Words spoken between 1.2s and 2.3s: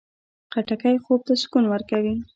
ته سکون ورکوي.